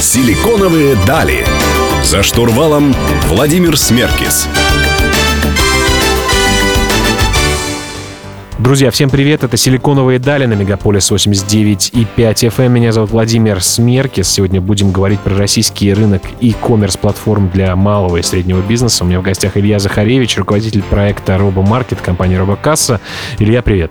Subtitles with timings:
[0.00, 1.46] Силиконовые дали.
[2.04, 2.94] За штурвалом
[3.28, 4.48] Владимир Смеркис.
[8.58, 12.66] Друзья, всем привет, это «Силиконовые дали» на Мегаполис 89,5 FM.
[12.66, 12.72] Эм.
[12.72, 14.28] Меня зовут Владимир Смеркис.
[14.28, 19.02] Сегодня будем говорить про российский рынок e-commerce платформ для малого и среднего бизнеса.
[19.02, 23.00] У меня в гостях Илья Захаревич, руководитель проекта RoboMarket компании RoboCassa.
[23.38, 23.90] Илья, привет.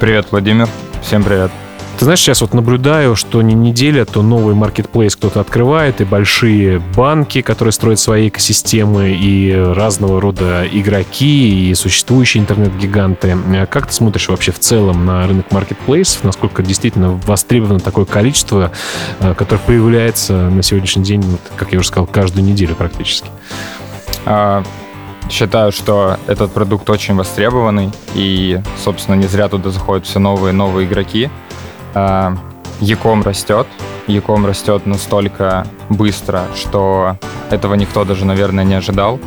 [0.00, 0.68] Привет, Владимир.
[1.02, 1.52] Всем привет.
[1.98, 6.78] Ты знаешь, сейчас вот наблюдаю, что не неделя, то новый маркетплейс кто-то открывает, и большие
[6.78, 13.36] банки, которые строят свои экосистемы, и разного рода игроки, и существующие интернет-гиганты.
[13.54, 16.22] А как ты смотришь вообще в целом на рынок маркетплейсов?
[16.22, 18.70] Насколько действительно востребовано такое количество,
[19.18, 21.24] э, которое появляется на сегодняшний день,
[21.56, 23.28] как я уже сказал, каждую неделю практически?
[24.24, 24.62] А,
[25.28, 30.86] считаю, что этот продукт очень востребованный, и, собственно, не зря туда заходят все новые новые
[30.86, 31.28] игроки.
[32.80, 33.66] Яком растет.
[34.06, 37.16] Яком растет настолько быстро, что
[37.50, 39.18] этого никто даже, наверное, не ожидал.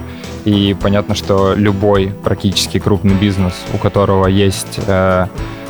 [0.46, 5.28] И понятно, что любой практически крупный бизнес, у которого есть э,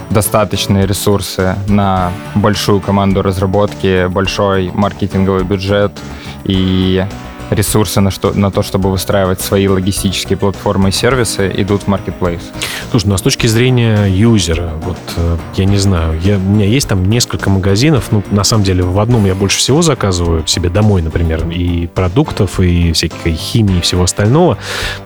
[0.09, 5.92] достаточные ресурсы на большую команду разработки, большой маркетинговый бюджет
[6.45, 7.05] и
[7.52, 12.41] ресурсы на, что, на то, чтобы выстраивать свои логистические платформы и сервисы, идут в marketplace.
[12.89, 16.66] Слушай, ну а с точки зрения юзера, вот э, я не знаю, я, у меня
[16.66, 20.69] есть там несколько магазинов, ну, на самом деле, в одном я больше всего заказываю себе
[20.69, 24.58] домой, например, и продуктов, и всякой химии, и всего остального.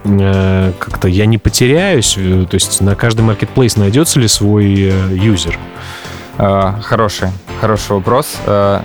[0.04, 5.58] Э, как-то я не потеряюсь, э, то есть на каждый marketplace найдется ли свой юзер?
[6.38, 7.30] Хороший,
[7.62, 8.38] хороший вопрос.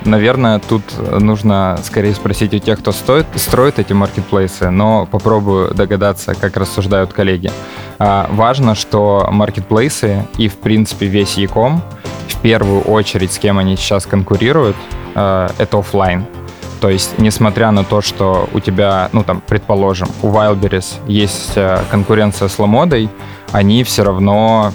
[0.04, 0.82] Наверное, тут
[1.20, 7.12] нужно скорее спросить у тех, кто стоит, строит эти маркетплейсы, но попробую догадаться, как рассуждают
[7.12, 7.50] коллеги.
[7.98, 11.82] Важно, что маркетплейсы и, в принципе, весь e-com,
[12.28, 14.76] в первую очередь, с кем они сейчас конкурируют,
[15.14, 16.24] это офлайн.
[16.80, 21.58] То есть, несмотря на то, что у тебя, ну там, предположим, у Wildberries есть
[21.90, 23.10] конкуренция с Ламодой,
[23.52, 24.72] они все равно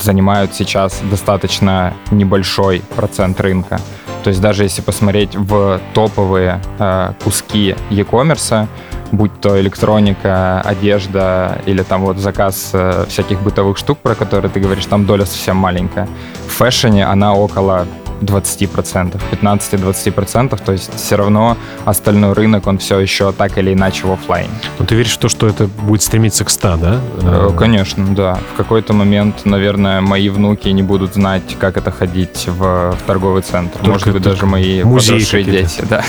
[0.00, 3.80] занимают сейчас достаточно небольшой процент рынка.
[4.24, 8.66] То есть даже если посмотреть в топовые э, куски e-commerce,
[9.12, 14.60] будь то электроника, одежда или там вот заказ э, всяких бытовых штук, про которые ты
[14.60, 16.08] говоришь, там доля совсем маленькая.
[16.46, 17.86] В фэшне она около
[18.20, 24.12] 20%, 15-20%, то есть все равно остальной рынок, он все еще так или иначе в
[24.12, 24.48] офлайн.
[24.78, 27.00] Но ты веришь в то, что это будет стремиться к 100, да?
[27.22, 28.38] Э, конечно, да.
[28.54, 33.42] В какой-то момент, наверное, мои внуки не будут знать, как это ходить в, в торговый
[33.42, 33.78] центр.
[33.78, 36.04] Только, Может быть, даже мои подросшие дети, да.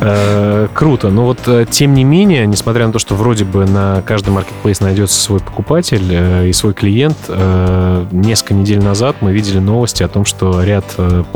[0.00, 1.10] Э, круто.
[1.10, 4.80] Но вот, э, тем не менее, несмотря на то, что вроде бы на каждый маркетплейс
[4.80, 7.16] найдется свой покупатель и свой клиент,
[8.10, 10.84] несколько недель назад мы видели новости о том, что ряд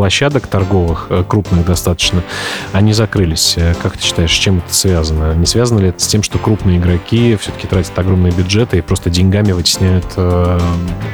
[0.04, 2.22] площадок торговых, э, крупных достаточно,
[2.72, 3.54] они закрылись.
[3.56, 5.32] Э, как ты считаешь, с чем это связано?
[5.32, 9.08] Не связано ли это с тем, что крупные игроки все-таки тратят огромные бюджеты и просто
[9.08, 10.60] деньгами вытесняют э,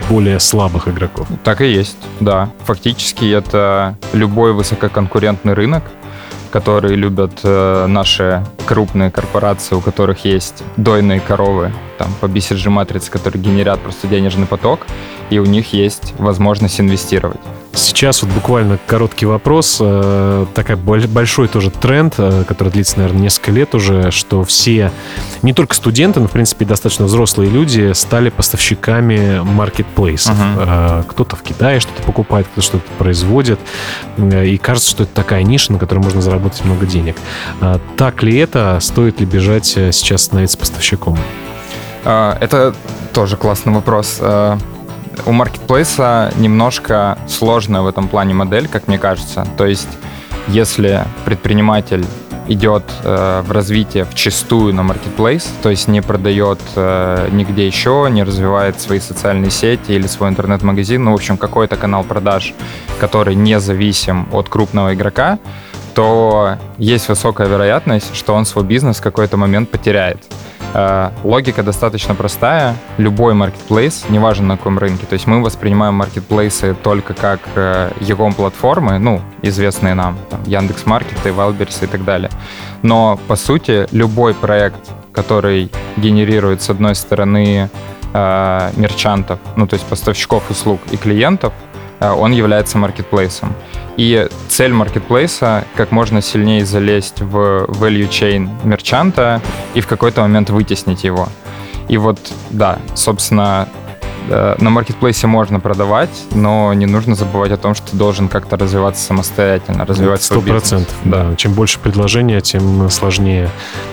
[0.08, 1.28] более слабых игроков?
[1.44, 2.50] Так и есть, да.
[2.64, 5.84] Фактически это любой высококонкурентный рынок,
[6.50, 13.10] которые любят э, наши крупные корпорации, у которых есть дойные коровы, там по BCG матрице,
[13.10, 14.86] которые генерят просто денежный поток,
[15.28, 17.40] и у них есть возможность инвестировать.
[17.74, 19.76] Сейчас вот буквально короткий вопрос.
[19.80, 24.90] Э, такой большой тоже тренд, э, который длится, наверное, несколько лет уже, что все,
[25.42, 30.34] не только студенты, но, в принципе, достаточно взрослые люди стали поставщиками маркетплейсов.
[30.36, 31.04] Uh-huh.
[31.06, 33.60] Кто-то в Китае что-то покупает, кто-то что-то производит.
[34.16, 37.16] И кажется, что это такая ниша, на которой можно заработать много денег.
[37.96, 38.78] Так ли это?
[38.80, 41.18] Стоит ли бежать сейчас становиться поставщиком?
[42.04, 42.74] Это
[43.12, 44.20] тоже классный вопрос
[45.26, 49.46] у маркетплейса немножко сложная в этом плане модель, как мне кажется.
[49.56, 49.88] То есть,
[50.48, 52.04] если предприниматель
[52.48, 58.08] идет э, в развитие в чистую на маркетплейс, то есть не продает э, нигде еще,
[58.10, 62.54] не развивает свои социальные сети или свой интернет-магазин, ну, в общем, какой-то канал продаж,
[62.98, 65.38] который не зависим от крупного игрока,
[65.94, 70.18] то есть высокая вероятность, что он свой бизнес в какой-то момент потеряет.
[70.72, 72.76] Э, логика достаточно простая.
[72.96, 78.32] Любой маркетплейс, неважно на каком рынке, то есть мы воспринимаем маркетплейсы только как э, e
[78.32, 82.30] платформы, ну, известные нам, там, Яндекс.Маркеты, Wildberries и так далее.
[82.82, 87.68] Но, по сути, любой проект, который генерирует, с одной стороны,
[88.12, 91.52] э, мерчантов, ну, то есть поставщиков услуг и клиентов,
[92.00, 93.54] он является маркетплейсом.
[93.96, 99.42] И цель маркетплейса— как можно сильнее залезть в value chain мерчанта
[99.74, 101.28] и в какой-то момент вытеснить его.
[101.88, 102.18] И вот,
[102.50, 103.68] да, собственно,
[104.28, 108.56] э, на маркетплейсе можно продавать, но не нужно забывать о том, что ты должен как-то
[108.56, 110.62] развиваться самостоятельно, развивать Сто свой бизнес.
[110.62, 111.34] процентов, да.
[111.36, 113.50] Чем больше предложения, тем сложнее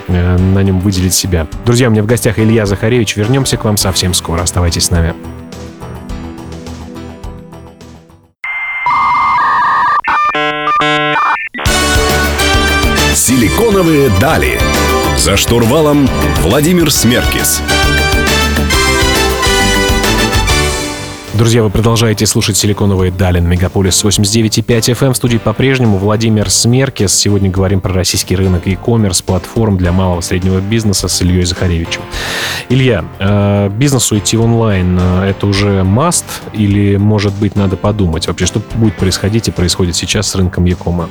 [0.07, 1.47] э, на нем выделить себя.
[1.65, 3.17] Друзья, у меня в гостях Илья Захаревич.
[3.17, 4.43] Вернемся к вам совсем скоро.
[4.43, 5.13] Оставайтесь с нами.
[13.57, 14.59] Силиконовые дали.
[15.17, 16.07] За штурвалом
[16.43, 17.59] Владимир Смеркис.
[21.33, 25.05] Друзья, вы продолжаете слушать «Силиконовые дали» на Мегаполис 89.5 FM.
[25.07, 25.13] Эм.
[25.13, 27.15] В студии по-прежнему Владимир Смеркис.
[27.15, 32.03] Сегодня говорим про российский рынок e-commerce, платформ для малого и среднего бизнеса с Ильей Захаревичем.
[32.69, 38.45] Илья, э, бизнесу идти онлайн э,– это уже must или, может быть, надо подумать вообще,
[38.45, 41.09] что будет происходить и происходит сейчас с рынком e-commerce?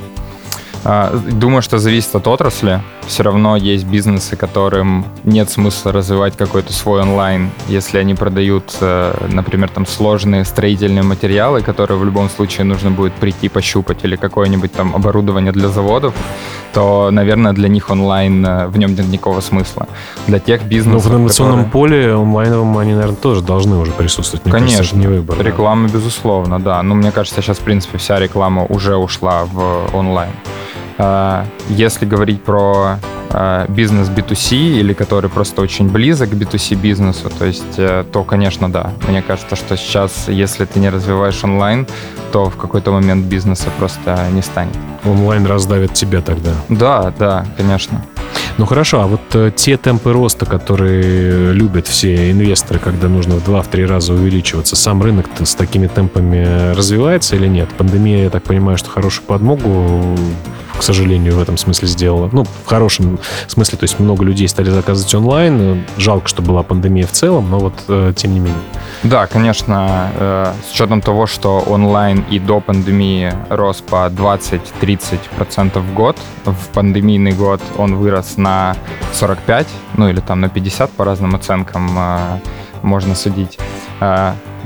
[0.88, 2.80] А, думаю, что зависит от отрасли.
[3.08, 9.26] Все равно есть бизнесы, которым нет смысла развивать какой-то свой онлайн, если они продают, э,
[9.28, 14.72] например, там сложные строительные материалы, которые в любом случае нужно будет прийти пощупать, или какое-нибудь
[14.72, 16.14] там оборудование для заводов,
[16.76, 19.88] то, наверное, для них онлайн э, в нем нет никакого смысла.
[20.26, 21.72] Для тех бизнесов, Но в инновационном которые...
[21.72, 24.44] поле онлайновом они, наверное, тоже должны уже присутствовать.
[24.44, 25.42] Мне Конечно, кажется, не выбор.
[25.42, 25.94] реклама, да.
[25.94, 26.82] безусловно, да.
[26.82, 30.32] Но мне кажется, сейчас, в принципе, вся реклама уже ушла в онлайн.
[30.98, 32.98] А, если говорить про
[33.30, 38.24] а, бизнес B2C или который просто очень близок к B2C бизнесу, то есть, э, то,
[38.24, 38.92] конечно, да.
[39.08, 41.86] Мне кажется, что сейчас, если ты не развиваешь онлайн,
[42.32, 44.76] то в какой-то момент бизнеса просто не станет.
[45.04, 46.52] Онлайн раздавит тебя тогда.
[46.68, 48.04] Да, да, конечно.
[48.58, 53.46] Ну хорошо, а вот э, те темпы роста, которые любят все инвесторы, когда нужно в
[53.46, 57.68] 2-3 раза увеличиваться, сам рынок с такими темпами развивается или нет?
[57.76, 60.16] Пандемия, я так понимаю, что хорошую подмогу
[60.78, 62.28] к сожалению, в этом смысле сделала.
[62.32, 65.84] Ну, в хорошем смысле, то есть много людей стали заказывать онлайн.
[65.96, 68.60] Жалко, что была пандемия в целом, но вот э, тем не менее.
[69.02, 75.94] Да, конечно, э, с учетом того, что онлайн и до пандемии рос по 20-30% в
[75.94, 78.76] год, в пандемийный год он вырос на
[79.12, 82.38] 45, ну или там на 50 по разным оценкам э,
[82.82, 83.58] можно судить.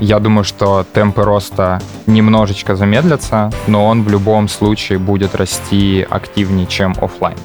[0.01, 6.65] Я думаю, что темпы роста немножечко замедлятся, но он в любом случае будет расти активнее,
[6.65, 7.37] чем офлайн.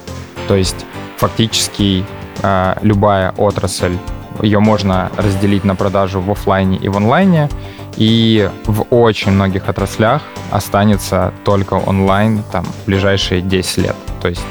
[0.47, 0.87] То есть
[1.17, 2.03] фактически
[2.41, 3.95] э, любая отрасль,
[4.41, 7.47] ее можно разделить на продажу в офлайне и в онлайне,
[7.95, 13.95] и в очень многих отраслях останется только онлайн там, в ближайшие 10 лет.
[14.19, 14.41] То есть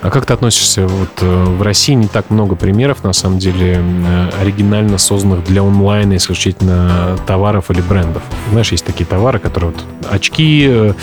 [0.00, 0.86] а как ты относишься?
[0.86, 5.62] Вот э, в России не так много примеров, на самом деле, э, оригинально созданных для
[5.62, 8.22] онлайна исключительно товаров или брендов.
[8.52, 10.94] Знаешь, есть такие товары, которые вот очки, э,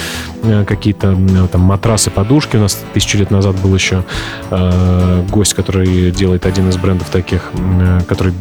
[0.66, 1.18] какие-то
[1.52, 2.56] там матрасы, подушки.
[2.56, 4.04] У нас тысячу лет назад был еще
[5.30, 7.52] гость, который делает один из брендов таких,
[8.08, 8.34] который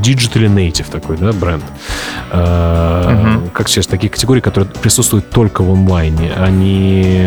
[0.00, 1.64] digitally native такой, да, бренд.
[2.30, 3.50] Uh-huh.
[3.50, 7.26] Как сейчас, такие категории, которые присутствуют только в онлайне, они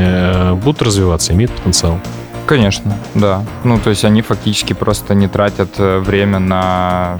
[0.63, 1.99] будут развиваться, имеют потенциал?
[2.47, 3.43] Конечно, да.
[3.63, 7.17] Ну, то есть они фактически просто не тратят э, время на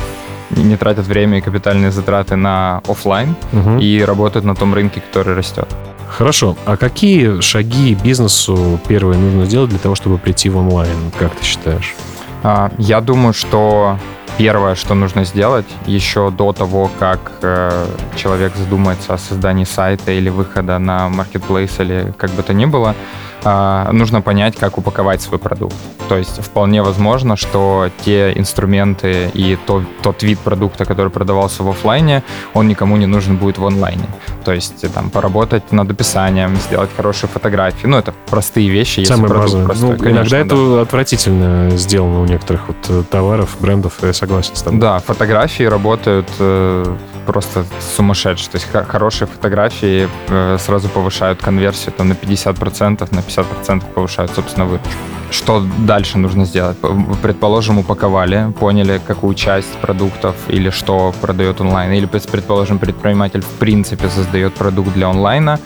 [0.51, 3.77] не тратят время и капитальные затраты на офлайн угу.
[3.79, 5.68] и работают на том рынке, который растет.
[6.09, 6.56] Хорошо.
[6.65, 11.12] А какие шаги бизнесу первые нужно сделать для того, чтобы прийти в онлайн?
[11.19, 11.94] Как ты считаешь?
[12.44, 14.00] А, я думаю, что
[14.38, 17.85] первое, что нужно сделать еще до того, как э,
[18.15, 22.96] человек задумается о создании сайта или выхода на marketplace или как бы то ни было,
[23.92, 25.75] нужно понять, как упаковать свой продукт.
[26.10, 31.70] То есть вполне возможно, что те инструменты и то, тот вид продукта, который продавался в
[31.70, 32.24] офлайне,
[32.54, 34.06] он никому не нужен будет в онлайне.
[34.46, 37.88] То есть там поработать над описанием, сделать хорошие фотографии.
[37.88, 39.04] Ну, это простые вещи.
[39.04, 39.66] Самые базовые.
[39.66, 40.46] Простой, ну, конечно, иногда да.
[40.46, 44.80] это отвратительно сделано у некоторых вот э, товаров, брендов, я согласен с тобой.
[44.80, 46.96] Да, фотографии работают э,
[47.27, 47.65] просто
[47.96, 48.50] сумасшедшие.
[48.50, 54.65] То есть хорошие фотографии э, сразу повышают конверсию там, на 50%, на 50% повышают, собственно,
[54.65, 54.91] выручку.
[55.29, 56.77] Что дальше нужно сделать?
[57.22, 61.91] Предположим, упаковали, поняли, какую часть продуктов или что продает онлайн.
[61.91, 65.60] Или, предположим, предприниматель в принципе создает продукт для онлайна,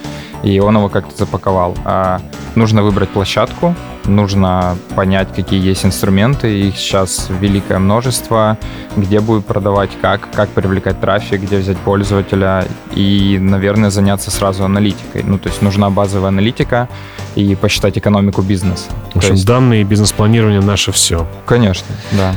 [0.44, 1.75] и он его как-то запаковал.
[1.86, 2.20] А
[2.56, 8.58] нужно выбрать площадку, нужно понять, какие есть инструменты, их сейчас великое множество,
[8.96, 12.65] где будет продавать, как, как привлекать трафик, где взять пользователя
[12.96, 15.24] и, наверное, заняться сразу аналитикой.
[15.24, 16.89] Ну, то есть нужна базовая аналитика
[17.36, 18.89] и посчитать экономику бизнеса.
[19.13, 19.46] В общем, есть...
[19.46, 21.27] данные и бизнес-планирование наше все.
[21.46, 22.34] Конечно, да.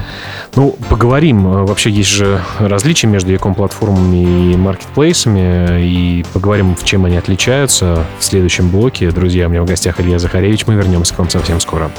[0.54, 1.64] Ну, поговорим.
[1.64, 8.04] Вообще есть же различия между e платформами и маркетплейсами, и поговорим, в чем они отличаются
[8.18, 9.10] в следующем блоке.
[9.10, 10.66] Друзья, у меня в гостях Илья Захаревич.
[10.66, 11.90] Мы вернемся к вам совсем скоро.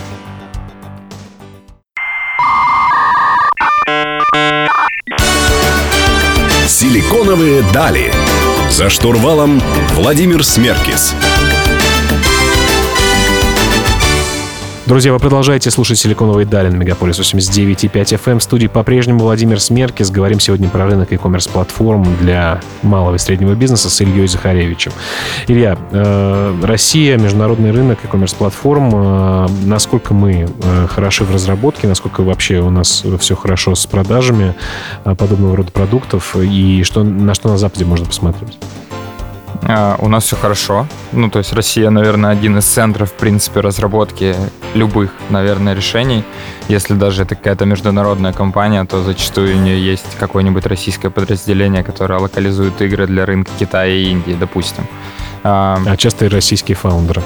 [6.68, 8.12] Силикон Силиконовые дали.
[8.70, 9.62] За штурвалом
[9.94, 11.16] Владимир Смеркис.
[14.86, 18.32] Друзья, вы продолжаете слушать «Силиконовый дали» на Мегаполис 89.5 FM.
[18.34, 18.40] Эм.
[18.40, 20.12] В студии по-прежнему Владимир Смеркис.
[20.12, 24.92] Говорим сегодня про рынок e-commerce платформ для малого и среднего бизнеса с Ильей Захаревичем.
[25.48, 28.92] Илья, э, Россия, международный рынок e-commerce платформ.
[28.94, 34.54] Э, насколько мы э, хороши в разработке, насколько вообще у нас все хорошо с продажами
[35.04, 38.60] подобного рода продуктов и что, на что на Западе можно посмотреть?
[39.64, 40.86] У нас все хорошо.
[41.12, 44.36] Ну, то есть Россия, наверное, один из центров, в принципе, разработки
[44.76, 46.24] любых, наверное, решений.
[46.68, 52.20] Если даже это какая-то международная компания, то зачастую у нее есть какое-нибудь российское подразделение, которое
[52.20, 54.86] локализует игры для рынка Китая и Индии, допустим.
[55.44, 57.22] А, а часто и российские фаундеры.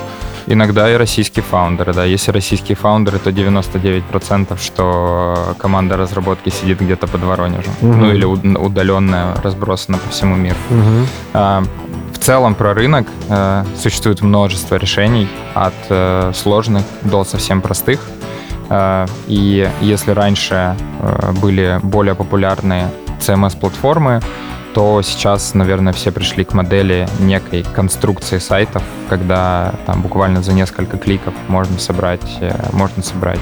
[0.48, 2.06] Иногда и российские фаундеры, да.
[2.06, 7.72] Если российские фаундеры, то 99%, что команда разработки сидит где-то под Воронежем.
[7.82, 7.94] Угу.
[7.94, 10.58] Ну или удаленная, разбросана по всему миру.
[10.70, 11.08] Угу.
[11.34, 11.64] А,
[12.20, 18.02] в целом про рынок э, существует множество решений от э, сложных до совсем простых.
[18.70, 20.76] Э, и если раньше
[21.42, 22.90] были более популярные
[23.22, 24.22] CMS-платформы,
[24.74, 30.98] то сейчас, наверное, все пришли к модели некой конструкции сайтов, когда там буквально за несколько
[30.98, 32.40] кликов можно собрать,
[32.72, 33.40] можно собрать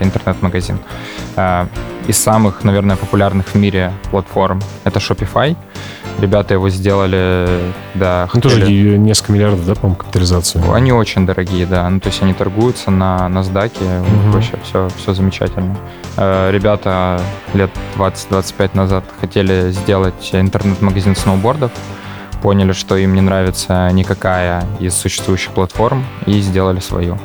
[0.00, 0.78] интернет-магазин.
[2.06, 5.54] Из самых, наверное, популярных в мире платформ это Shopify.
[6.18, 7.48] Ребята его сделали,
[7.94, 8.28] да.
[8.34, 10.72] Ну, тоже несколько миллиардов, да, по-моему, капитализацию.
[10.72, 11.88] Они очень дорогие, да.
[11.88, 15.76] Ну, то есть они торгуются на NASDAQ, у них вообще все, все замечательно.
[16.16, 17.20] Ребята
[17.54, 21.70] лет 20-25 назад хотели сделать интернет-магазин сноубордов,
[22.40, 27.18] поняли, что им не нравится никакая из существующих платформ и сделали свою.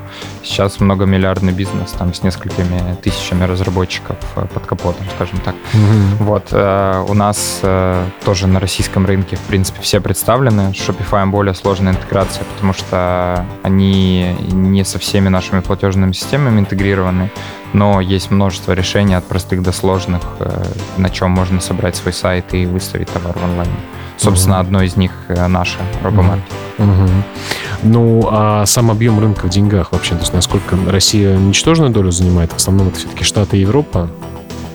[0.44, 5.56] Сейчас многомиллиардный бизнес там с несколькими тысячами разработчиков э, под капотом, скажем так.
[5.56, 6.16] Mm-hmm.
[6.20, 10.74] Вот э, у нас э, тоже на российском рынке в принципе все представлены.
[10.74, 17.32] С Shopify более сложная интеграция, потому что они не со всеми нашими платежными системами интегрированы,
[17.74, 20.64] но есть множество решений от простых до сложных, э,
[20.98, 23.74] на чем можно собрать свой сайт и выставить товар в онлайне.
[24.18, 24.66] Собственно, угу.
[24.68, 26.44] одно из них э, наше, Робомаркет.
[26.78, 27.10] Угу.
[27.84, 32.52] Ну, а сам объем рынка в деньгах вообще, то есть насколько Россия ничтожную долю занимает?
[32.52, 34.10] В основном это все-таки Штаты и Европа?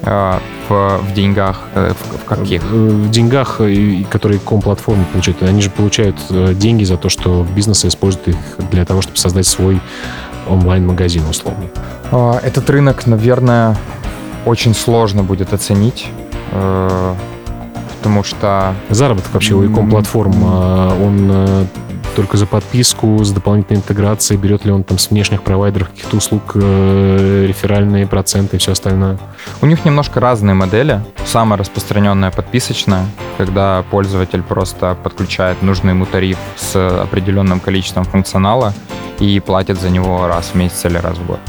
[0.03, 2.63] А, в, в деньгах, э, в, в каких?
[2.63, 3.61] В деньгах,
[4.11, 5.43] которые ком-платформы получают.
[5.43, 8.37] Они же получают э, деньги за то, что бизнесы используют их
[8.71, 9.81] для того, чтобы создать свой
[10.49, 11.65] онлайн-магазин условно.
[12.13, 13.77] А, этот рынок, наверное,
[14.47, 16.09] очень сложно будет оценить
[18.01, 18.75] потому что...
[18.89, 21.65] Заработок вообще у e платформ, а, он э,
[22.17, 26.53] только за подписку, с дополнительной интеграцией, берет ли он там с внешних провайдеров каких-то услуг
[26.55, 29.19] э, реферальные проценты и все остальное?
[29.61, 31.03] У них немножко разные модели.
[31.27, 33.05] Самая распространенная подписочная,
[33.37, 38.73] когда пользователь просто подключает нужный ему тариф с определенным количеством функционала
[39.19, 41.41] и платит за него раз в месяц или раз в год.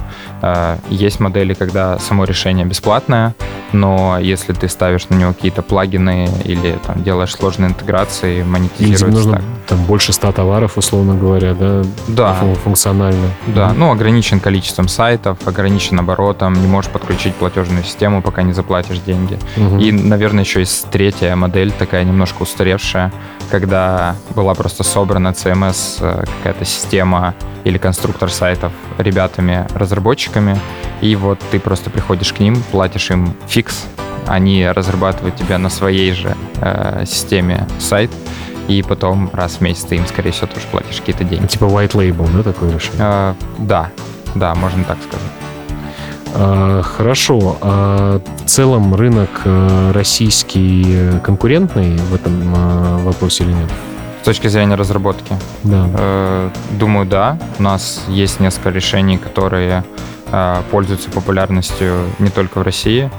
[0.42, 3.36] Э, есть модели, когда само решение бесплатное,
[3.74, 9.14] но если ты ставишь на него какие-то плагины или там, делаешь сложные интеграции, монетизируется или
[9.14, 9.44] нужно так.
[9.68, 11.84] там больше 100 товаров, условно говоря, да?
[12.08, 12.34] Да.
[12.64, 13.30] Функционально.
[13.48, 13.78] Да, mm-hmm.
[13.78, 19.40] ну ограничен количеством сайтов, ограничен оборотом, не можешь подключить платежную систему, пока не заплатишь деньги.
[19.56, 19.82] Mm-hmm.
[19.82, 23.12] И, наверное, еще есть третья модель, такая немножко устаревшая,
[23.52, 30.58] когда была просто собрана CMS, э, какая-то система или конструктор сайтов ребятами-разработчиками,
[31.02, 33.86] и вот ты просто приходишь к ним, платишь им фикс,
[34.26, 38.10] они разрабатывают тебя на своей же э, системе сайт,
[38.68, 41.48] и потом раз в месяц ты им, скорее всего, тоже платишь какие-то деньги.
[41.48, 43.00] Типа white label, да, такое решение?
[43.00, 43.90] Э, да,
[44.34, 45.51] да, можно так сказать.
[46.34, 47.58] А, хорошо.
[47.62, 53.70] А в целом рынок э, российский конкурентный в этом э, вопросе или нет?
[54.22, 55.36] С точки зрения разработки?
[55.64, 55.88] Да.
[55.94, 57.38] Э, думаю, да.
[57.60, 59.84] У нас есть несколько решений, которые
[60.72, 63.12] пользуются популярностью не только в России.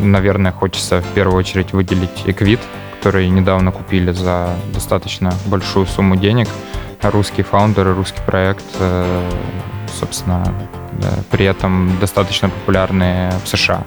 [0.00, 2.58] Наверное, хочется в первую очередь выделить Equid,
[2.98, 6.48] который недавно купили за достаточно большую сумму денег.
[7.02, 8.64] Русский фаундер, русский проект,
[10.00, 10.52] собственно,
[11.30, 13.84] при этом достаточно популярные в США.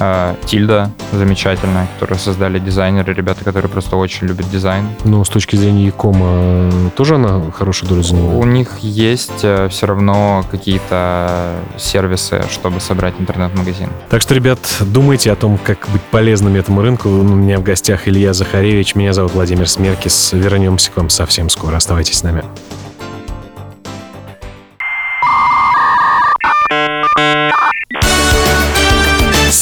[0.00, 4.88] Э, Тильда замечательная, которую создали дизайнеры, ребята, которые просто очень любят дизайн.
[5.04, 8.40] Ну, с точки зрения Якома, э, тоже она хорошую долю занимает?
[8.40, 13.90] У них есть э, все равно какие-то сервисы, чтобы собрать интернет-магазин.
[14.08, 17.10] Так что, ребят, думайте о том, как быть полезными этому рынку.
[17.10, 20.32] У меня в гостях Илья Захаревич, меня зовут Владимир Смеркис.
[20.32, 21.76] Вернемся к вам совсем скоро.
[21.76, 22.42] Оставайтесь с нами.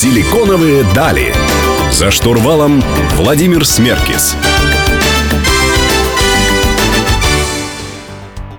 [0.09, 1.35] Силиконовые дали.
[1.93, 2.83] За штурвалом
[3.17, 4.35] Владимир Смеркис.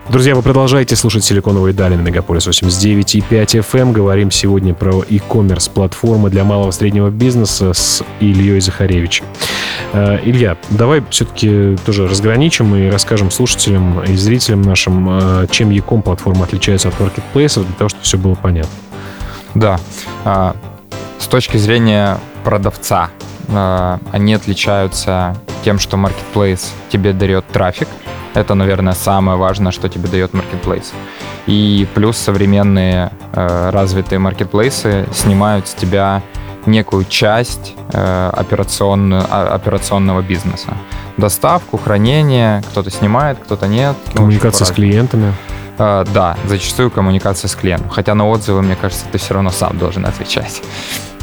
[0.10, 3.80] Друзья, вы продолжаете слушать «Силиконовые дали» на Мегаполис 89.5 FM.
[3.80, 3.94] Эм.
[3.94, 9.26] Говорим сегодня про e-commerce платформы для малого и среднего бизнеса с Ильей Захаревичем.
[9.94, 16.04] Э, Илья, давай все-таки тоже разграничим и расскажем слушателям и зрителям нашим, э, чем e-com
[16.04, 18.72] платформа отличается от маркетплейсов, для того, чтобы все было понятно.
[19.56, 19.80] Да.
[21.20, 23.10] С точки зрения продавца,
[23.50, 27.88] а, они отличаются тем, что marketplace тебе дает трафик,
[28.34, 30.94] это, наверное, самое важное, что тебе дает маркетплейс.
[31.48, 36.22] И плюс современные э, развитые маркетплейсы снимают с тебя
[36.66, 40.78] некую часть э, операционную, а, операционного бизнеса.
[41.18, 43.96] Доставку, хранение, кто-то снимает, кто-то нет.
[44.14, 45.34] Ну, коммуникация с клиентами.
[45.80, 47.90] Э, да, зачастую коммуникация с клиентом.
[47.90, 50.62] Хотя на отзывы, мне кажется, ты все равно сам должен отвечать.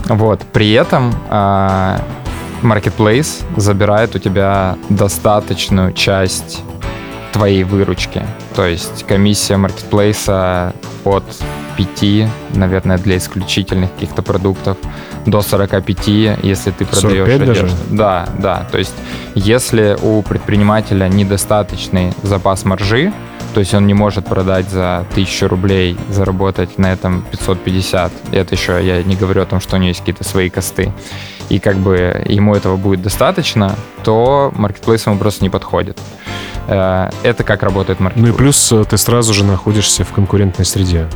[0.08, 0.42] Вот.
[0.52, 1.98] При этом э,
[2.62, 6.62] Marketplace забирает у тебя достаточную часть
[7.32, 8.22] твоей выручки.
[8.54, 10.72] То есть комиссия маркетплейса
[11.04, 11.25] от
[11.76, 14.78] 5, наверное, для исключительных каких-то продуктов,
[15.26, 16.08] до 45,
[16.42, 17.46] если ты продаешь одежду.
[17.46, 17.76] Даже?
[17.90, 18.66] Да, да.
[18.70, 18.94] То есть
[19.34, 23.12] если у предпринимателя недостаточный запас маржи,
[23.56, 28.12] то есть он не может продать за 1000 рублей, заработать на этом 550.
[28.32, 30.92] И это еще я не говорю о том, что у него есть какие-то свои косты.
[31.48, 35.98] И как бы ему этого будет достаточно, то маркетплейс ему просто не подходит.
[36.68, 38.28] Э, это как работает маркетинг.
[38.28, 41.08] Ну и плюс э, ты сразу же находишься в конкурентной среде.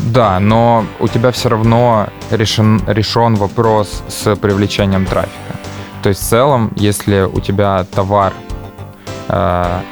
[0.00, 5.56] Да, но у тебя все равно решен, решен вопрос с привлечением трафика.
[6.02, 8.34] То есть в целом, если у тебя товар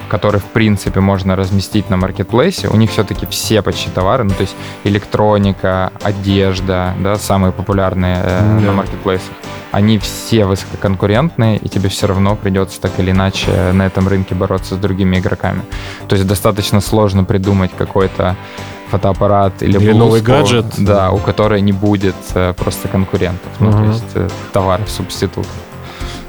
[0.08, 4.42] который, в принципе, можно разместить на маркетплейсе, у них все-таки все почти товары, ну, то
[4.42, 8.66] есть электроника, одежда, да, самые популярные mm-hmm.
[8.66, 9.32] на маркетплейсах,
[9.70, 14.74] они все высококонкурентные, и тебе все равно придется так или иначе на этом рынке бороться
[14.74, 15.62] с другими игроками.
[16.08, 18.36] То есть достаточно сложно придумать какой-то
[18.90, 23.84] фотоаппарат или, или новый гаджет, да, у которой не будет э, просто конкурентов, ну, uh-huh.
[23.84, 25.46] то есть э, товаров, субститут,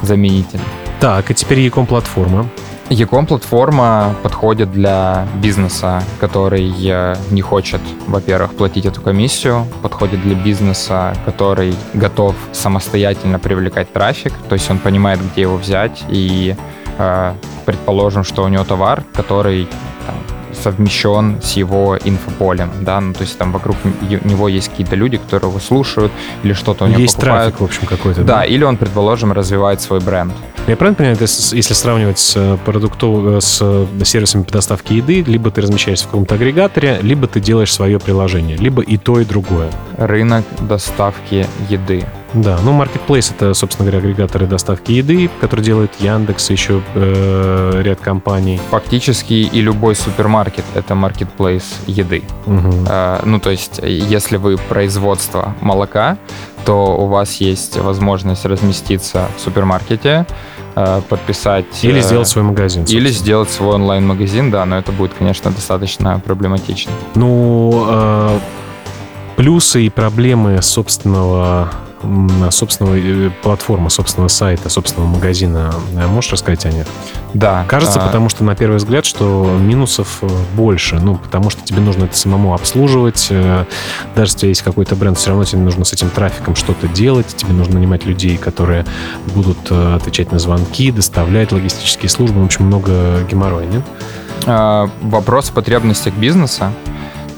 [0.02, 0.60] заменитель.
[1.00, 2.50] Так, и теперь Яком платформа.
[2.90, 10.36] Ecom платформа подходит для бизнеса, который э, не хочет, во-первых, платить эту комиссию, подходит для
[10.36, 16.56] бизнеса, который готов самостоятельно привлекать трафик, то есть он понимает, где его взять, и
[16.98, 17.34] э,
[17.66, 19.68] предположим, что у него товар, который
[20.08, 20.16] там,
[20.56, 23.78] совмещен с его инфополем, да, ну, то есть там вокруг
[24.24, 26.12] него есть какие-то люди, которые его слушают
[26.44, 27.56] или что-то у него есть покупают.
[27.56, 28.38] трафик, в общем, какой-то, да?
[28.38, 30.34] Да, или он, предположим, развивает свой бренд.
[30.70, 34.98] Я правильно понимаю, это если сравнивать с э, продуктов, э, с э, сервисами по доставке
[34.98, 39.20] еды, либо ты размещаешься в каком-то агрегаторе, либо ты делаешь свое приложение, либо и то,
[39.20, 39.72] и другое.
[39.98, 42.06] Рынок доставки еды.
[42.36, 47.82] Да, ну Marketplace это, собственно говоря, агрегаторы доставки еды, которые делают Яндекс и еще э,
[47.84, 48.62] ряд компаний.
[48.70, 52.22] Фактически и любой супермаркет это Marketplace еды.
[52.46, 52.86] Угу.
[52.88, 56.20] Э, ну то есть, если вы производство молока,
[56.66, 60.28] то у вас есть возможность разместиться в супермаркете,
[61.10, 61.84] подписать...
[61.84, 62.82] Или э, сделать свой магазин.
[62.84, 63.02] Собственно.
[63.02, 66.92] Или сделать свой онлайн-магазин, да, но это будет, конечно, достаточно проблематично.
[67.16, 68.40] Ну, э,
[69.36, 71.72] плюсы и проблемы собственного
[72.52, 75.74] собственного э, платформы, собственного сайта, собственного магазина.
[75.96, 76.86] Э, можешь рассказать о них?
[77.34, 77.66] Да.
[77.68, 78.06] Кажется, а...
[78.06, 80.96] потому что на первый взгляд, что минусов э, больше.
[80.96, 83.30] Ну, потому что тебе нужно это самому обслуживать.
[84.16, 87.28] Даже если есть какой-то бренд, все равно тебе нужно с этим трафиком что-то делать.
[87.28, 88.86] Тебе нужно нанимать людей, которые
[89.34, 92.42] будут отвечать на звонки, доставлять логистические службы.
[92.42, 93.84] В общем, много геморроя, нет?
[94.46, 96.72] А, вопрос потребностей бизнеса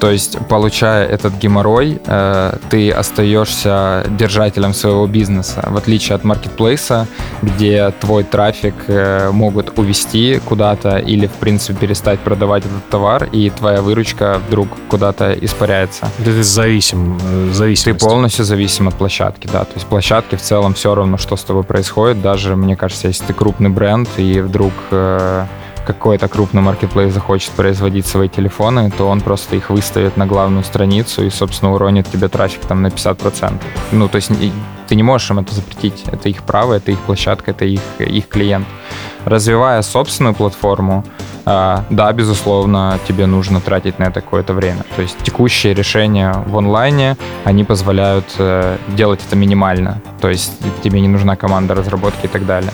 [0.01, 7.07] то есть, получая этот геморрой, э, ты остаешься держателем своего бизнеса, в отличие от маркетплейса,
[7.43, 13.51] где твой трафик э, могут увести куда-то или, в принципе, перестать продавать этот товар, и
[13.51, 16.09] твоя выручка вдруг куда-то испаряется.
[16.25, 17.93] Ты зависим, э, зависим.
[17.95, 19.65] Ты полностью зависим от площадки, да.
[19.65, 22.23] То есть площадки в целом все равно, что с тобой происходит.
[22.23, 24.73] Даже, мне кажется, если ты крупный бренд, и вдруг
[25.85, 31.23] какой-то крупный маркетплейс захочет производить свои телефоны, то он просто их выставит на главную страницу
[31.23, 33.61] и, собственно, уронит тебе трафик там на 50%.
[33.91, 34.31] Ну, то есть
[34.87, 36.03] ты не можешь им это запретить.
[36.11, 38.67] Это их право, это их площадка, это их, их клиент.
[39.25, 41.03] Развивая собственную платформу,
[41.45, 44.83] а, да, безусловно, тебе нужно тратить на это какое-то время.
[44.95, 50.01] То есть текущие решения в онлайне, они позволяют э, делать это минимально.
[50.19, 52.71] То есть тебе не нужна команда разработки и так далее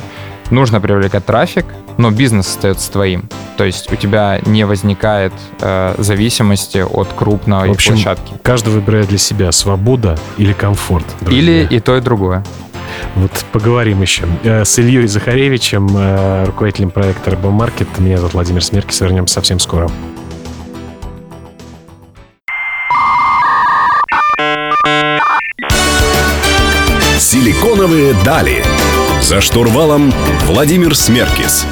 [0.52, 1.66] нужно привлекать трафик,
[1.98, 3.30] но бизнес остается твоим.
[3.58, 8.34] То есть у тебя не возникает э, зависимости от крупной В общем, площадки.
[8.44, 11.06] Каждый выбирает для себя свобода или комфорт.
[11.22, 11.40] Друзья.
[11.40, 12.44] Или и то, и другое.
[13.16, 14.26] Вот поговорим еще.
[14.44, 17.88] Э, с Ильей Захаревичем, э, руководителем проекта Рыбомаркет.
[17.98, 19.02] Меня зовут Владимир Смеркис.
[19.02, 19.90] Вернемся совсем скоро.
[27.20, 28.64] Силиконовые дали.
[29.22, 30.14] За штурвалом
[30.46, 31.66] Владимир Смеркис.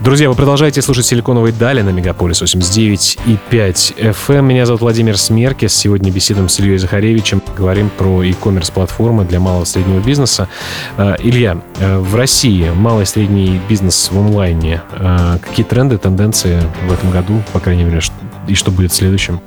[0.00, 4.42] Друзья, вы продолжаете слушать «Силиконовые дали» на Мегаполис 89 и 5 FM.
[4.42, 5.74] Меня зовут Владимир Смеркис.
[5.74, 7.42] Сегодня беседуем с Ильей Захаревичем.
[7.56, 10.48] Говорим про e-commerce платформы для малого и среднего бизнеса.
[10.96, 14.80] Э, Илья, э, в России малый и средний бизнес в онлайне.
[14.92, 18.00] Э, какие тренды, тенденции в этом году, по крайней мере,
[18.46, 19.40] и что будет в следующем?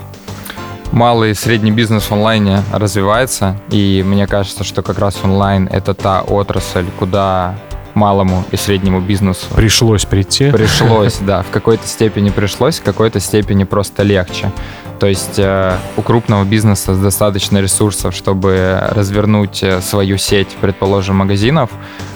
[0.91, 5.93] Малый и средний бизнес в онлайне развивается, и мне кажется, что как раз онлайн это
[5.93, 7.56] та отрасль, куда
[7.93, 9.45] малому и среднему бизнесу.
[9.56, 10.52] Пришлось прийти.
[10.52, 11.43] Пришлось, да.
[11.43, 14.52] В какой-то степени пришлось, в какой-то степени просто легче.
[15.00, 21.70] То есть э, у крупного бизнеса достаточно ресурсов, чтобы развернуть э, свою сеть, предположим, магазинов.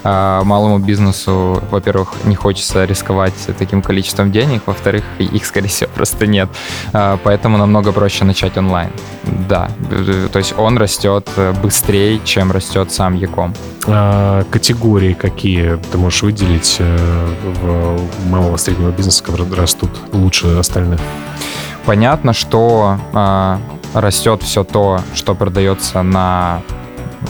[0.03, 6.27] А малому бизнесу, во-первых, не хочется рисковать таким количеством денег, во-вторых, их, скорее всего, просто
[6.27, 6.49] нет.
[6.91, 8.89] А, поэтому намного проще начать онлайн.
[9.47, 9.69] Да,
[10.31, 13.53] то есть он растет э, быстрее, чем растет сам Яком.
[13.87, 20.99] А категории какие ты можешь выделить в малого среднего бизнеса, которые растут лучше остальных?
[21.85, 23.57] Понятно, что э,
[23.93, 26.61] растет все то, что продается на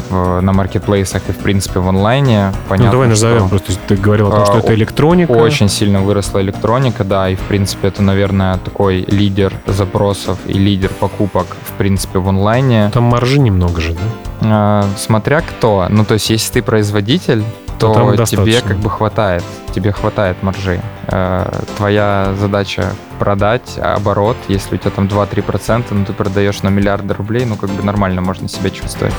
[0.09, 2.51] в, на маркетплейсах и, в принципе, в онлайне.
[2.67, 5.31] Понятно, ну, давай назовем, что, просто ты говорил о том, что это электроника.
[5.31, 10.89] Очень сильно выросла электроника, да, и, в принципе, это, наверное, такой лидер запросов и лидер
[10.99, 12.89] покупок, в принципе, в онлайне.
[12.93, 14.83] Там маржи немного же, да?
[14.83, 15.87] Э, смотря кто.
[15.89, 17.43] Ну, то есть, если ты производитель,
[17.79, 20.79] то тебе как бы хватает, тебе хватает маржи.
[21.07, 22.91] Э, твоя задача
[23.23, 27.69] продать оборот, если у тебя там 2-3%, ну ты продаешь на миллиарды рублей, ну как
[27.69, 29.13] бы нормально можно себя чувствовать.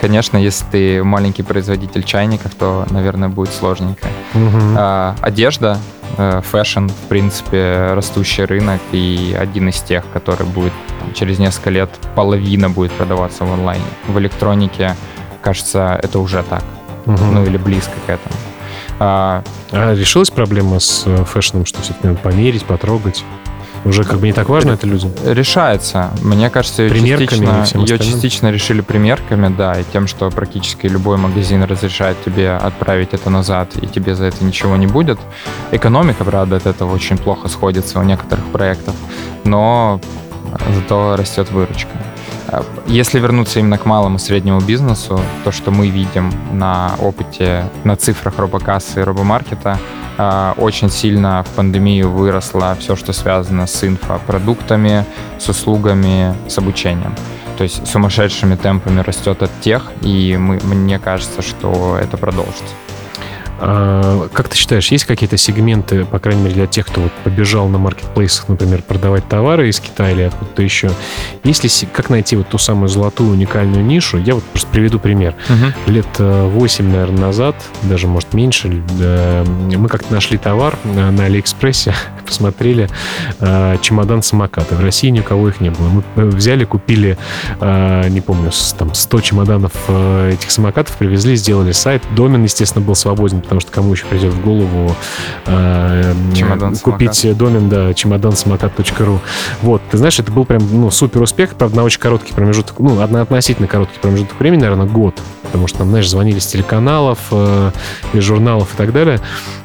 [0.00, 4.06] Конечно, если ты маленький производитель чайников, то, наверное, будет сложненько.
[4.34, 4.76] Угу.
[4.76, 5.78] А, одежда,
[6.18, 10.72] э, fashion, в принципе, растущий рынок и один из тех, который будет
[11.14, 13.82] через несколько лет половина будет продаваться в онлайне.
[14.06, 14.94] В электронике,
[15.42, 16.62] кажется, это уже так
[17.06, 17.24] угу.
[17.24, 18.34] ну или близко к этому.
[19.00, 23.24] А, а решилась проблема с э, fashion ом, что все-таки надо померить, потрогать?
[23.88, 25.12] Уже как бы не так важно это людям?
[25.24, 26.10] Решается.
[26.22, 31.62] Мне кажется, ее, частично, ее частично решили примерками, да, и тем, что практически любой магазин
[31.62, 35.18] разрешает тебе отправить это назад, и тебе за это ничего не будет.
[35.72, 38.94] Экономика, правда, от этого очень плохо сходится у некоторых проектов,
[39.44, 40.00] но
[40.74, 41.90] зато растет выручка.
[42.86, 47.96] Если вернуться именно к малому и среднему бизнесу, то, что мы видим на опыте, на
[47.96, 49.78] цифрах робокассы и робомаркета,
[50.18, 55.04] очень сильно в пандемию выросло все, что связано с инфопродуктами,
[55.38, 57.14] с услугами, с обучением.
[57.56, 62.74] То есть сумасшедшими темпами растет от тех, и мы, мне кажется, что это продолжится.
[63.60, 67.68] А, как ты считаешь, есть какие-то сегменты, по крайней мере, для тех, кто вот побежал
[67.68, 70.90] на маркетплейсах, например, продавать товары из Китая или откуда-то еще?
[71.44, 74.18] Есть ли, как найти вот ту самую золотую уникальную нишу?
[74.18, 75.34] Я вот просто приведу пример.
[75.48, 75.92] Угу.
[75.92, 81.94] Лет 8, э, наверное, назад, даже, может, меньше, мы как-то нашли товар на Алиэкспрессе,
[82.26, 82.88] посмотрели
[83.40, 84.76] э, чемодан-самокаты.
[84.76, 85.88] В России ни у кого их не было.
[85.88, 87.18] Мы э, взяли, купили,
[87.60, 92.02] не помню, там 100 чемоданов этих самокатов, привезли, сделали сайт.
[92.14, 94.94] Домен, естественно, был свободен потому что кому еще придет в голову
[95.46, 96.14] э,
[96.82, 99.20] купить домен, да, чемодан-самокат.ру.
[99.62, 103.00] Вот, ты знаешь, это был прям, ну, супер успех, правда, на очень короткий промежуток, ну,
[103.00, 107.70] относительно короткий промежуток времени, наверное, год, потому что нам, знаешь, звонили с телеканалов, э,
[108.12, 109.18] из журналов и так далее.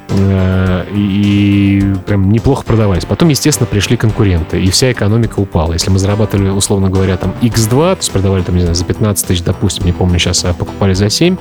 [0.09, 3.05] Э, и прям неплохо продавались.
[3.05, 5.73] Потом, естественно, пришли конкуренты, и вся экономика упала.
[5.73, 9.27] Если мы зарабатывали, условно говоря, там X2, то есть продавали там, не знаю, за 15
[9.27, 11.37] тысяч, допустим, не помню сейчас, а покупали за 7,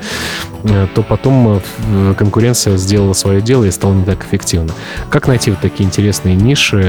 [0.64, 4.72] э, то потом э, конкуренция сделала свое дело и стала не так эффективно.
[5.10, 6.82] Как найти вот такие интересные ниши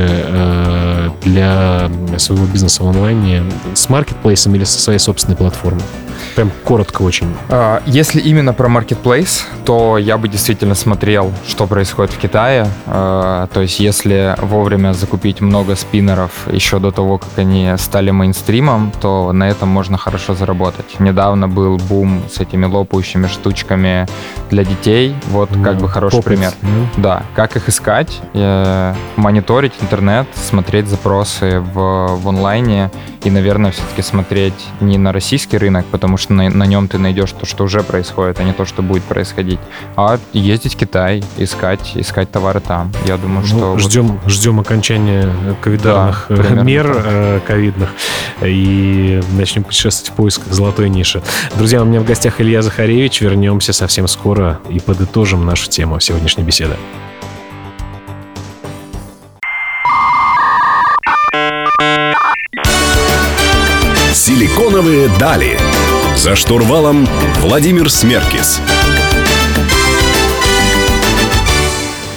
[1.23, 5.83] для своего бизнеса в онлайне с маркетплейсом или со своей собственной платформой?
[6.35, 7.27] Прям коротко очень.
[7.49, 12.67] А, если именно про marketplace, то я бы действительно смотрел, что происходит в Китае.
[12.87, 18.91] А, то есть если вовремя закупить много спиннеров еще до того, как они стали мейнстримом,
[19.01, 20.99] то на этом можно хорошо заработать.
[20.99, 24.07] Недавно был бум с этими лопающими штучками
[24.49, 25.15] для детей.
[25.29, 26.53] Вот да, как бы хороший попец, пример.
[26.97, 27.17] Да.
[27.17, 32.91] да, как их искать, э, мониторить интернет, смотреть запросы в, в онлайне
[33.23, 37.31] и, наверное, все-таки смотреть не на российский рынок, потому что на, на нем ты найдешь
[37.31, 39.59] то, что уже происходит, а не то, что будет происходить,
[39.95, 42.91] а ездить в Китай, искать искать, товары там.
[43.05, 43.71] Я думаю, Ну, что...
[43.71, 45.29] вот- ждем, ждем окончания
[45.61, 47.89] ковидарных Да, мер э, ковидных
[48.41, 51.21] и начнем путешествовать в поисках золотой ниши.
[51.55, 53.21] Друзья, у меня в гостях Илья Захаревич.
[53.21, 56.75] Вернемся совсем скоро и подытожим нашу тему сегодняшней беседы.
[64.33, 65.59] Силиконовые дали.
[66.17, 67.07] За штурвалом
[67.41, 68.59] Владимир Смеркис.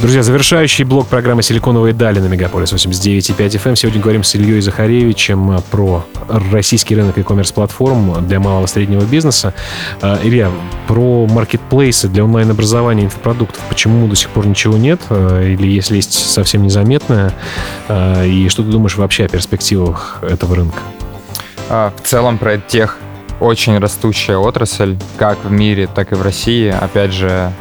[0.00, 3.76] Друзья, завершающий блок программы «Силиконовые дали» на Мегаполис 89.5 FM.
[3.76, 6.07] Сегодня говорим с Ильей Захаревичем про
[6.50, 9.52] российский рынок e-commerce платформ для малого и среднего бизнеса.
[10.00, 10.50] А, Илья,
[10.88, 13.61] про маркетплейсы для онлайн-образования инфопродуктов.
[13.68, 15.02] Почему до сих пор ничего нет?
[15.11, 17.35] А, Или если есть совсем незаметное?
[17.88, 20.81] А, И что ты думаешь вообще о перспективах этого рынка?
[21.68, 22.98] А, В целом про тех
[23.40, 26.68] очень растущая отрасль, как в мире, так и в России.
[26.68, 27.52] Опять же,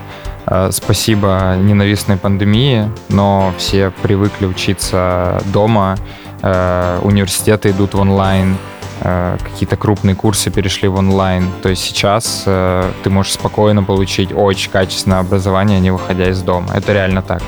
[0.45, 5.97] э, спасибо ненавистной пандемии, но все привыкли учиться дома,
[6.41, 8.57] э, университеты идут в онлайн,
[9.01, 11.49] какие-то крупные курсы перешли в онлайн.
[11.61, 16.69] То есть сейчас ты можешь спокойно получить очень качественное образование, не выходя из дома.
[16.73, 17.41] Это реально так.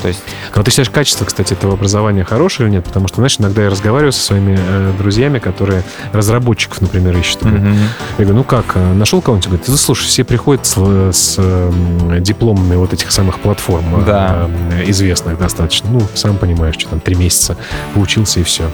[0.00, 0.20] То есть
[0.54, 2.84] вот ты считаешь, качество, кстати, этого образования хорошее или нет?
[2.84, 5.82] Потому что, знаешь, иногда я разговариваю со своими э, друзьями, которые
[6.12, 7.42] разработчиков, например, ищут.
[7.42, 7.74] Мгм.
[8.18, 9.46] Я говорю, ну как, э, нашел кого-нибудь?
[9.48, 14.48] Говорит, да слушай, все приходят с, с, э, дипломами вот этих самых платформ, э, Да.
[14.72, 15.90] э, известных достаточно.
[15.90, 17.56] Ну, сам понимаешь, что там три месяца
[17.94, 18.64] поучился и все.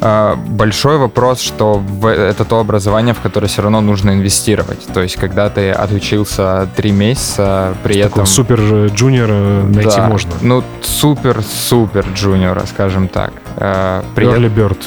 [0.00, 4.86] А, Большой вопрос, что в- это то образование, в которое все равно нужно инвестировать.
[4.92, 8.26] То есть, когда ты отучился три месяца, при этом...
[8.26, 10.30] супер джуниор э, найти Да, можно.
[10.48, 13.32] Ну, супер-супер джуниора, скажем так.
[13.56, 14.78] Э, При этом- Early Bird.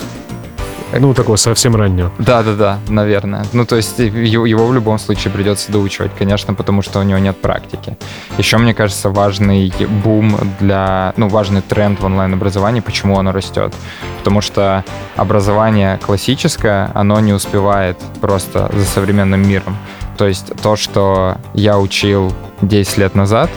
[0.99, 2.11] Ну, такого совсем раннего.
[2.17, 3.45] Да-да-да, наверное.
[3.53, 7.19] Ну, то есть его, его в любом случае придется доучивать, конечно, потому что у него
[7.19, 7.95] нет практики.
[8.39, 9.71] Еще, мне кажется, важный
[10.03, 11.13] бум для...
[11.15, 13.71] Ну, важный тренд в онлайн-образовании, почему оно растет.
[14.17, 14.83] Потому что
[15.15, 19.77] образование классическое, оно не успевает просто за современным миром.
[20.17, 23.51] То есть то, что я учил 10 лет назад,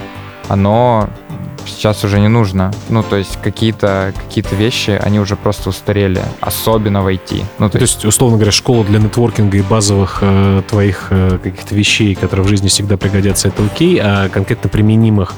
[0.49, 1.09] оно
[1.67, 2.73] сейчас уже не нужно.
[2.89, 7.45] Ну, то есть какие-то какие вещи, они уже просто устарели, особенно в IT.
[7.59, 12.15] Ну, То есть, условно говоря, школа для нетворкинга и базовых э, твоих э, каких-то вещей,
[12.15, 15.35] которые в жизни всегда пригодятся, это окей, а конкретно применимых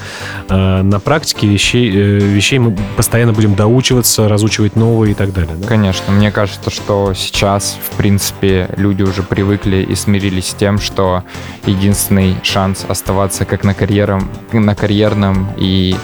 [0.49, 5.57] э, на практике вещей, э, вещей мы постоянно будем доучиваться, разучивать новые и так далее.
[5.57, 5.67] да?
[5.67, 11.23] Конечно, мне кажется, что сейчас, в принципе, люди уже привыкли и смирились с тем, что
[11.67, 15.97] единственный шанс оставаться как на, карьером, на карьерном и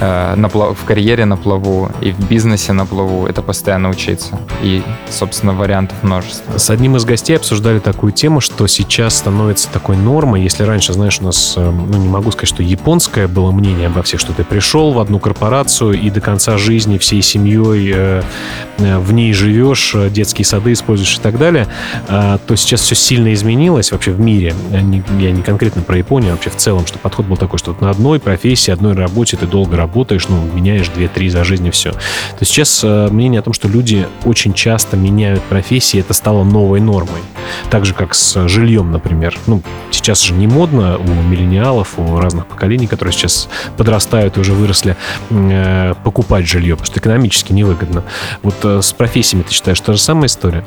[0.00, 4.38] на пла- в карьере на плаву и в бизнесе на плаву это постоянно учиться.
[4.62, 6.58] И, собственно, вариантов множество.
[6.58, 10.42] С одним из гостей обсуждали такую тему, что сейчас становится такой нормой.
[10.42, 14.02] Если раньше, знаешь, у нас, э, ну, не могу сказать, что японское было мнение обо
[14.02, 18.22] всех, что ты пришел в одну корпорацию и до конца жизни всей семьей э,
[18.78, 21.66] э, в ней живешь, э, детские сады используешь и так далее,
[22.08, 24.54] а, то сейчас все сильно изменилось вообще в мире.
[24.70, 27.58] Я не, я не конкретно про Японию, а вообще в целом, что подход был такой,
[27.58, 29.89] что на одной профессии, одной работе ты долго работаешь,
[30.28, 31.92] ну, меняешь 2-3 за жизнь и все.
[31.92, 31.98] То
[32.40, 36.80] есть сейчас э, мнение о том, что люди очень часто меняют профессии, это стало новой
[36.80, 37.20] нормой.
[37.70, 39.36] Так же, как с жильем, например.
[39.46, 44.52] Ну, сейчас же не модно у миллениалов, у разных поколений, которые сейчас подрастают и уже
[44.52, 44.96] выросли,
[45.30, 48.04] э, покупать жилье, потому что экономически невыгодно.
[48.42, 50.64] Вот э, с профессиями ты считаешь та же самая история?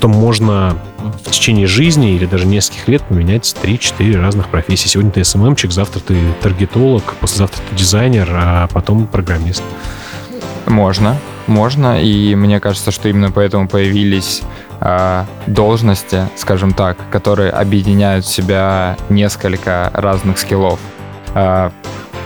[0.00, 0.78] Что можно
[1.26, 4.88] в течение жизни или даже нескольких лет поменять 3-4 разных профессий.
[4.88, 9.62] Сегодня ты СММчик, завтра ты таргетолог, послезавтра ты дизайнер, а потом программист.
[10.64, 14.40] Можно, можно, и мне кажется, что именно поэтому появились
[14.80, 20.80] э, должности, скажем так, которые объединяют в себя несколько разных скиллов.
[21.34, 21.72] Э,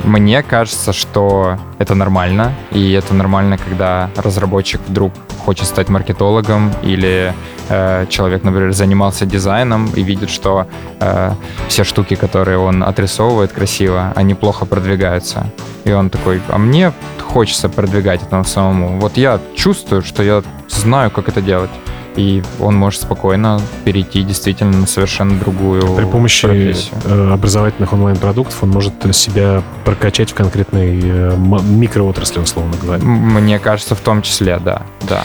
[0.02, 5.12] мне кажется, что это нормально, и это нормально, когда разработчик вдруг
[5.44, 7.32] хочет стать маркетологом или
[7.68, 10.66] э, человек, например, занимался дизайном и видит, что
[11.00, 11.32] э,
[11.68, 15.46] все штуки, которые он отрисовывает красиво, они плохо продвигаются.
[15.84, 19.00] И он такой, а мне хочется продвигать это самому.
[19.00, 21.70] Вот я чувствую, что я знаю, как это делать.
[22.16, 26.94] И он может спокойно перейти действительно на совершенно другую При помощи профессию.
[27.04, 33.02] э, образовательных онлайн-продуктов он может себя прокачать в конкретной э, микроотрасли, условно говоря.
[33.02, 34.82] Мне кажется, в том числе, да.
[35.08, 35.24] да.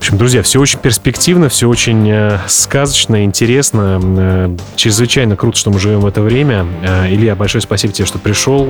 [0.00, 4.00] В общем, друзья, все очень перспективно, все очень э, сказочно, интересно.
[4.02, 6.66] Э, чрезвычайно круто, что мы живем в это время.
[6.82, 8.64] Э, Илья, большое спасибо тебе, что пришел.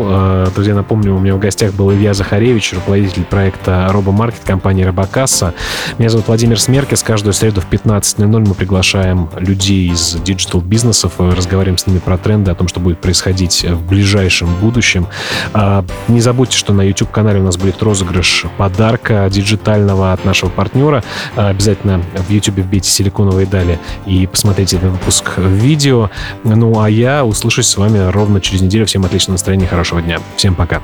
[0.53, 5.55] Друзья, напомню, у меня в гостях был Илья Захаревич, руководитель проекта RoboMarket компании Робокасса.
[5.99, 7.05] Меня зовут Владимир Смеркис.
[7.05, 12.51] Каждую среду в 15.00 мы приглашаем людей из digital -бизнесов, разговариваем с ними про тренды,
[12.51, 15.07] о том, что будет происходить в ближайшем будущем.
[15.55, 21.05] Э, не забудьте, что на YouTube-канале у нас будет розыгрыш подарка диджитального от нашего партнера–
[21.37, 26.11] Обязательно в YouTube вбейте «Силиконовые дали» и посмотрите этот выпуск видео.
[26.45, 28.87] Ну, а я услышусь с вами ровно через неделю.
[28.87, 30.19] Всем отличного настроения, хорошего дня.
[30.37, 30.81] Всем пока.